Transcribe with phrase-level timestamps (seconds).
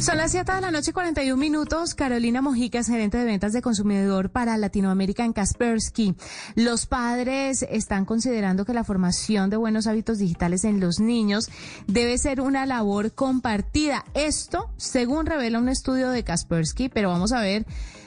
[0.00, 1.94] Son las 7 de la noche y 41 minutos.
[1.94, 6.14] Carolina Mojica, gerente de ventas de consumidor para Latinoamérica en Kaspersky.
[6.54, 11.50] Los padres están considerando que la formación de buenos hábitos digitales en los niños
[11.86, 14.06] debe ser una labor compartida.
[14.14, 17.66] Esto, según revela un estudio de Kaspersky, pero vamos a ver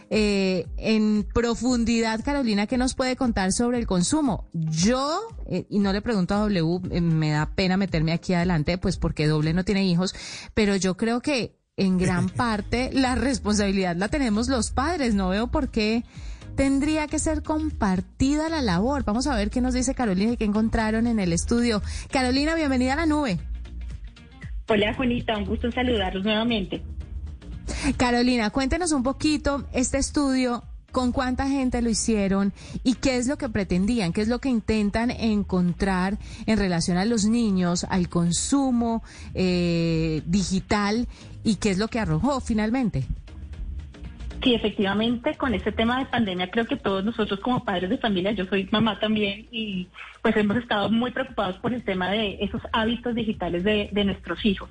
[0.09, 4.47] eh, en profundidad, Carolina, ¿qué nos puede contar sobre el consumo?
[4.53, 8.79] Yo, eh, y no le pregunto a W, eh, me da pena meterme aquí adelante,
[8.79, 10.15] pues porque doble no tiene hijos,
[10.55, 15.15] pero yo creo que en gran parte la responsabilidad la tenemos los padres.
[15.15, 16.03] No veo por qué
[16.55, 19.03] tendría que ser compartida la labor.
[19.03, 21.81] Vamos a ver qué nos dice Carolina y qué encontraron en el estudio.
[22.11, 23.39] Carolina, bienvenida a la nube.
[24.67, 26.83] Hola, Juanita, un gusto saludarlos nuevamente.
[27.97, 30.63] Carolina, cuéntenos un poquito este estudio,
[30.93, 34.47] con cuánta gente lo hicieron y qué es lo que pretendían, qué es lo que
[34.47, 41.07] intentan encontrar en relación a los niños, al consumo eh, digital
[41.43, 43.03] y qué es lo que arrojó finalmente.
[44.43, 48.31] Sí, efectivamente, con este tema de pandemia creo que todos nosotros como padres de familia,
[48.33, 49.87] yo soy mamá también y
[50.21, 54.45] pues hemos estado muy preocupados por el tema de esos hábitos digitales de, de nuestros
[54.45, 54.69] hijos.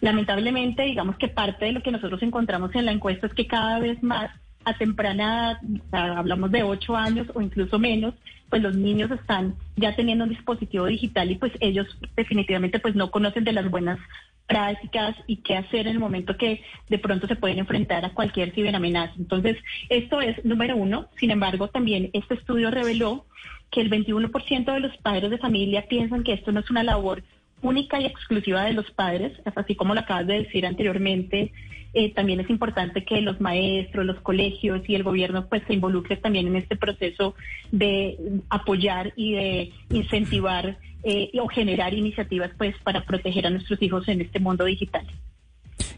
[0.00, 3.78] Lamentablemente, digamos que parte de lo que nosotros encontramos en la encuesta es que cada
[3.80, 4.30] vez más
[4.64, 5.60] a temprana
[5.92, 8.14] edad, hablamos de ocho años o incluso menos,
[8.50, 13.10] pues los niños están ya teniendo un dispositivo digital y pues ellos definitivamente pues no
[13.10, 13.98] conocen de las buenas
[14.46, 18.52] prácticas y qué hacer en el momento que de pronto se pueden enfrentar a cualquier
[18.52, 19.14] ciberamenaza.
[19.16, 19.56] Entonces,
[19.88, 21.08] esto es número uno.
[21.18, 23.26] Sin embargo, también este estudio reveló
[23.70, 27.22] que el 21% de los padres de familia piensan que esto no es una labor
[27.62, 31.52] única y exclusiva de los padres, así como lo acabas de decir anteriormente,
[31.94, 36.16] eh, también es importante que los maestros, los colegios y el gobierno pues se involucre
[36.16, 37.34] también en este proceso
[37.70, 38.18] de
[38.50, 44.22] apoyar y de incentivar eh, o generar iniciativas pues para proteger a nuestros hijos en
[44.22, 45.06] este mundo digital.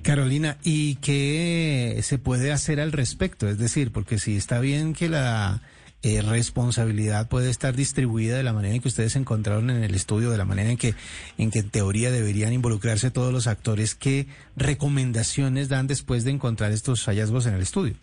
[0.03, 3.49] Carolina, ¿y qué se puede hacer al respecto?
[3.49, 5.63] Es decir, porque si está bien que la
[6.03, 10.31] eh, responsabilidad puede estar distribuida de la manera en que ustedes encontraron en el estudio,
[10.31, 10.95] de la manera en que,
[11.39, 16.73] en que en teoría deberían involucrarse todos los actores, ¿qué recomendaciones dan después de encontrar
[16.73, 17.95] estos hallazgos en el estudio?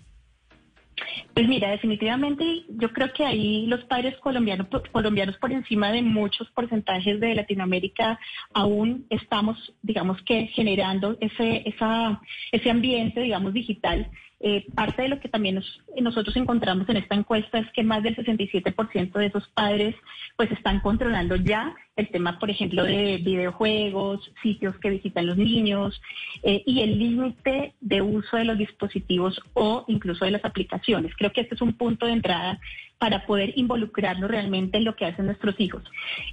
[1.34, 6.50] Pues mira, definitivamente yo creo que ahí los padres colombianos, colombianos por encima de muchos
[6.52, 8.20] porcentajes de Latinoamérica
[8.53, 12.22] aún estamos, digamos que generando ese, esa,
[12.52, 14.12] ese ambiente, digamos, digital
[14.46, 15.64] eh, parte de lo que también
[16.02, 19.96] nosotros encontramos en esta encuesta es que más del 67% de esos padres
[20.36, 26.02] pues están controlando ya el tema, por ejemplo, de videojuegos, sitios que visitan los niños
[26.42, 31.14] eh, y el límite de uso de los dispositivos o incluso de las aplicaciones.
[31.16, 32.59] Creo que este es un punto de entrada
[32.98, 35.84] para poder involucrarnos realmente en lo que hacen nuestros hijos.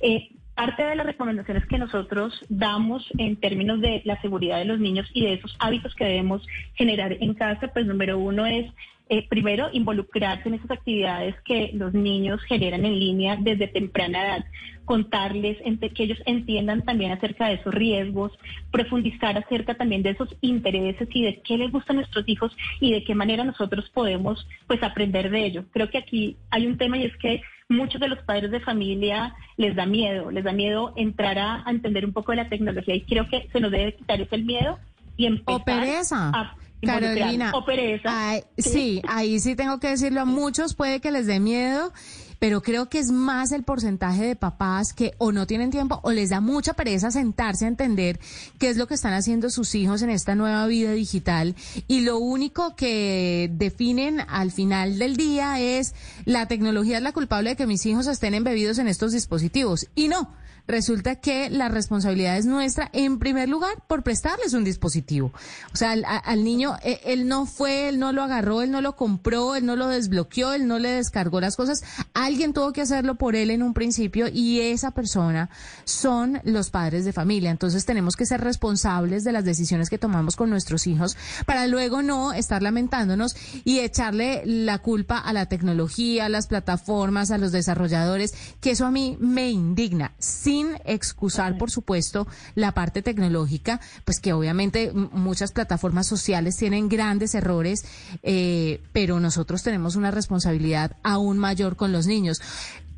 [0.00, 4.78] Eh, Parte de las recomendaciones que nosotros damos en términos de la seguridad de los
[4.78, 8.70] niños y de esos hábitos que debemos generar en casa, pues número uno es
[9.12, 14.44] eh, primero, involucrarse en esas actividades que los niños generan en línea desde temprana edad,
[14.84, 15.58] contarles,
[15.96, 18.30] que ellos entiendan también acerca de esos riesgos,
[18.70, 22.92] profundizar acerca también de esos intereses y de qué les gusta a nuestros hijos y
[22.92, 25.64] de qué manera nosotros podemos pues aprender de ello.
[25.72, 29.34] Creo que aquí hay un tema y es que muchos de los padres de familia
[29.56, 33.02] les da miedo, les da miedo entrar a, entender un poco de la tecnología y
[33.02, 34.78] creo que se nos debe quitar ese miedo
[35.16, 36.30] y empezar o pereza.
[36.32, 38.40] a Carolina, o pereza.
[38.58, 41.92] sí, ahí sí tengo que decirlo, a muchos puede que les dé miedo,
[42.40, 46.10] pero creo que es más el porcentaje de papás que o no tienen tiempo o
[46.10, 48.18] les da mucha pereza sentarse a entender
[48.58, 51.54] qué es lo que están haciendo sus hijos en esta nueva vida digital
[51.86, 55.94] y lo único que definen al final del día es
[56.24, 60.08] la tecnología es la culpable de que mis hijos estén embebidos en estos dispositivos y
[60.08, 60.30] no
[60.70, 65.32] resulta que la responsabilidad es nuestra, en primer lugar, por prestarles un dispositivo.
[65.72, 68.96] O sea, al, niño, eh, él, no fue, él no lo agarró, él no lo
[68.96, 71.82] compró, él no lo desbloqueó, él no le descargó las cosas.
[72.30, 75.50] Alguien tuvo que hacerlo por él en un principio y esa persona
[75.82, 77.50] son los padres de familia.
[77.50, 82.02] Entonces tenemos que ser responsables de las decisiones que tomamos con nuestros hijos para luego
[82.02, 83.34] no estar lamentándonos
[83.64, 88.86] y echarle la culpa a la tecnología, a las plataformas, a los desarrolladores, que eso
[88.86, 90.12] a mí me indigna.
[90.20, 97.34] Sin excusar, por supuesto, la parte tecnológica, pues que obviamente muchas plataformas sociales tienen grandes
[97.34, 97.84] errores,
[98.22, 102.19] eh, pero nosotros tenemos una responsabilidad aún mayor con los niños.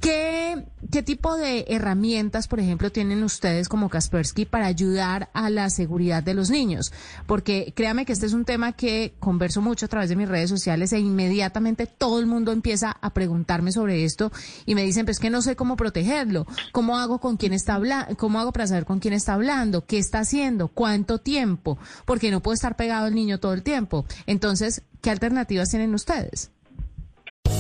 [0.02, 5.70] ¿Qué, ¿Qué tipo de herramientas, por ejemplo, tienen ustedes como Kaspersky para ayudar a la
[5.70, 6.92] seguridad de los niños?
[7.28, 10.50] Porque créame que este es un tema que converso mucho a través de mis redes
[10.50, 14.32] sociales e inmediatamente todo el mundo empieza a preguntarme sobre esto
[14.66, 18.16] y me dicen, pues que no sé cómo protegerlo, cómo hago con quién está hablando,
[18.16, 22.42] cómo hago para saber con quién está hablando, qué está haciendo, cuánto tiempo, porque no
[22.42, 24.04] puede estar pegado el niño todo el tiempo.
[24.26, 26.50] Entonces, ¿qué alternativas tienen ustedes?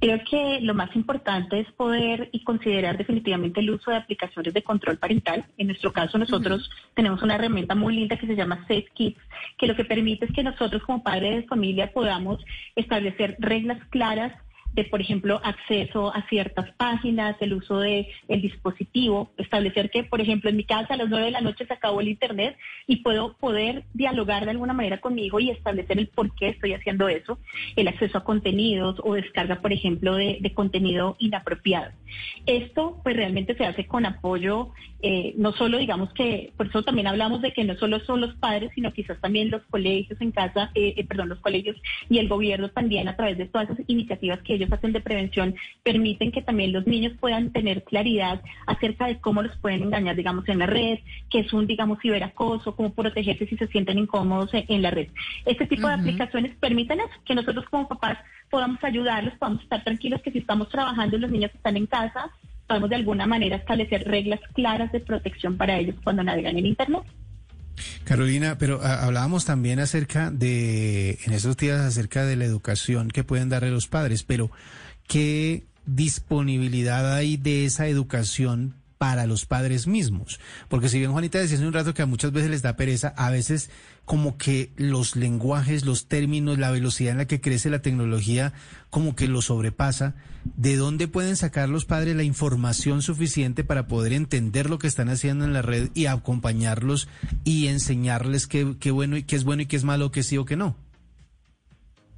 [0.00, 4.62] Creo que lo más importante es poder y considerar definitivamente el uso de aplicaciones de
[4.62, 5.44] control parental.
[5.58, 9.20] En nuestro caso, nosotros tenemos una herramienta muy linda que se llama Safe Kids,
[9.58, 12.42] que lo que permite es que nosotros como padres de familia podamos
[12.76, 14.32] establecer reglas claras
[14.72, 20.20] de, por ejemplo, acceso a ciertas páginas, el uso de el dispositivo, establecer que, por
[20.20, 22.56] ejemplo, en mi casa a las nueve de la noche se acabó el internet
[22.86, 27.08] y puedo poder dialogar de alguna manera conmigo y establecer el por qué estoy haciendo
[27.08, 27.38] eso,
[27.76, 31.92] el acceso a contenidos o descarga, por ejemplo, de, de contenido inapropiado.
[32.46, 34.70] Esto, pues, realmente se hace con apoyo,
[35.02, 38.34] eh, no solo, digamos que, por eso también hablamos de que no solo son los
[38.36, 41.76] padres, sino quizás también los colegios en casa, eh, eh, perdón, los colegios
[42.08, 45.54] y el gobierno también a través de todas esas iniciativas que ellos hacen de prevención
[45.82, 50.48] permiten que también los niños puedan tener claridad acerca de cómo los pueden engañar, digamos,
[50.48, 50.98] en la red,
[51.30, 55.08] que es un, digamos, ciberacoso, cómo protegerse si se sienten incómodos en la red.
[55.46, 58.18] Este tipo de aplicaciones permiten que nosotros como papás
[58.50, 62.30] podamos ayudarlos, podamos estar tranquilos que si estamos trabajando y los niños están en casa,
[62.66, 67.02] podemos de alguna manera establecer reglas claras de protección para ellos cuando navegan en Internet.
[68.04, 73.24] Carolina, pero a, hablábamos también acerca de, en esos días, acerca de la educación que
[73.24, 74.50] pueden darle los padres, pero
[75.06, 80.40] ¿qué disponibilidad hay de esa educación para los padres mismos?
[80.68, 83.14] Porque si bien Juanita decía hace un rato que a muchas veces les da pereza,
[83.16, 83.70] a veces
[84.04, 88.52] como que los lenguajes, los términos, la velocidad en la que crece la tecnología,
[88.90, 90.16] como que lo sobrepasa.
[90.44, 95.08] ¿De dónde pueden sacar los padres la información suficiente para poder entender lo que están
[95.08, 97.08] haciendo en la red y acompañarlos
[97.42, 100.36] y enseñarles qué, qué bueno y qué es bueno y qué es malo, qué sí
[100.36, 100.76] o qué no?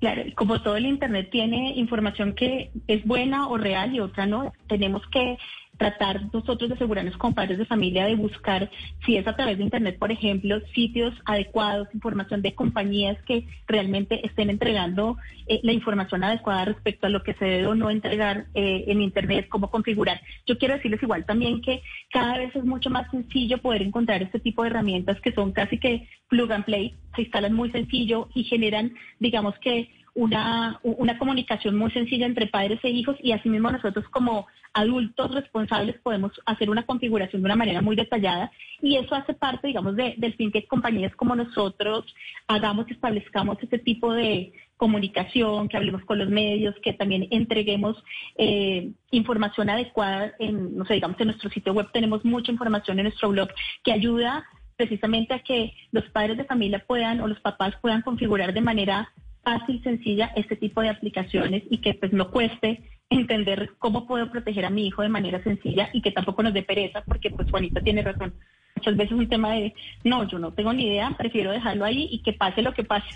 [0.01, 4.53] Claro, como todo el Internet tiene información que es buena o real y otra no,
[4.67, 5.39] tenemos que
[5.83, 8.71] tratar nosotros de asegurarnos como padres de familia de buscar,
[9.05, 14.25] si es a través de Internet, por ejemplo, sitios adecuados, información de compañías que realmente
[14.25, 15.17] estén entregando
[15.49, 19.03] eh, la información adecuada respecto a lo que se debe o no entregar eh, en
[19.03, 20.21] Internet, cómo configurar.
[20.47, 21.83] Yo quiero decirles igual también que
[22.13, 25.79] cada vez es mucho más sencillo poder encontrar este tipo de herramientas que son casi
[25.79, 31.77] que plug and play, se instalan muy sencillo y generan, digamos que, una, una comunicación
[31.77, 36.85] muy sencilla entre padres e hijos y asimismo nosotros como adultos responsables podemos hacer una
[36.85, 38.51] configuración de una manera muy detallada
[38.81, 42.05] y eso hace parte, digamos, de, del fin que compañías como nosotros
[42.47, 48.03] hagamos establezcamos este tipo de comunicación, que hablemos con los medios, que también entreguemos
[48.37, 53.05] eh, información adecuada en, no sé, digamos, en nuestro sitio web tenemos mucha información en
[53.05, 53.49] nuestro blog
[53.85, 54.45] que ayuda
[54.77, 59.13] precisamente a que los padres de familia puedan o los papás puedan configurar de manera
[59.43, 64.65] fácil, sencilla este tipo de aplicaciones y que pues no cueste entender cómo puedo proteger
[64.65, 67.81] a mi hijo de manera sencilla y que tampoco nos dé pereza, porque pues Juanita
[67.83, 68.35] tiene razón.
[68.77, 72.23] Muchas veces un tema de, no, yo no tengo ni idea, prefiero dejarlo ahí y
[72.23, 73.07] que pase lo que pase.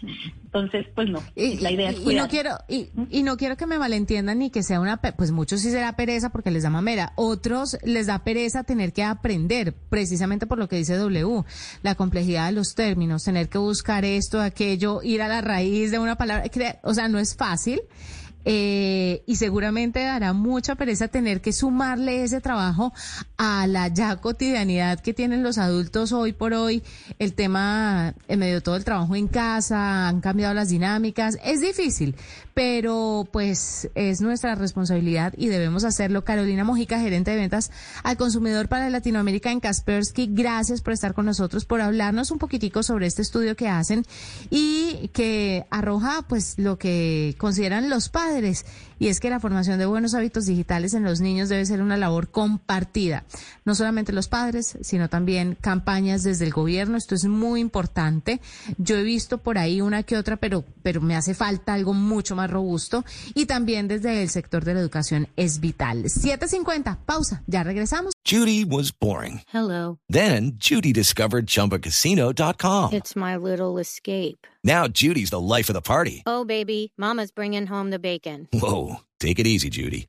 [0.44, 3.66] Entonces, pues no, y, la idea es y no quiero y, y, no quiero que
[3.66, 7.12] me malentiendan ni que sea una, pues muchos sí será pereza porque les da mamera,
[7.16, 11.44] otros les da pereza tener que aprender, precisamente por lo que dice W,
[11.82, 15.98] la complejidad de los términos, tener que buscar esto, aquello, ir a la raíz de
[15.98, 16.48] una palabra,
[16.82, 17.80] o sea, no es fácil.
[18.48, 22.92] Eh, y seguramente dará mucha pereza tener que sumarle ese trabajo
[23.36, 26.84] a la ya cotidianidad que tienen los adultos hoy por hoy,
[27.18, 31.60] el tema en medio de todo el trabajo en casa, han cambiado las dinámicas, es
[31.60, 32.14] difícil,
[32.56, 36.24] pero pues es nuestra responsabilidad y debemos hacerlo.
[36.24, 37.70] Carolina Mojica, gerente de ventas
[38.02, 42.82] al consumidor para Latinoamérica en Kaspersky, gracias por estar con nosotros, por hablarnos un poquitico
[42.82, 44.06] sobre este estudio que hacen
[44.48, 48.64] y que arroja pues lo que consideran los padres.
[48.98, 51.98] Y es que la formación de buenos hábitos digitales en los niños debe ser una
[51.98, 53.24] labor compartida.
[53.66, 56.96] No solamente los padres, sino también campañas desde el gobierno.
[56.96, 58.40] Esto es muy importante.
[58.78, 62.34] Yo he visto por ahí una que otra, pero, pero me hace falta algo mucho
[62.34, 63.04] más robusto.
[63.34, 66.04] Y también desde el sector de la educación es vital.
[66.04, 68.12] 7.50, pausa, ya regresamos.
[68.24, 69.42] Judy was boring.
[69.52, 69.98] Hello.
[70.08, 72.92] Then Judy discovered ChumbaCasino.com.
[72.92, 74.46] It's my little escape.
[74.64, 76.22] Now Judy's the life of the party.
[76.26, 78.48] Oh, baby, mama's bringing home the bacon.
[78.52, 80.08] Whoa, take it easy, Judy.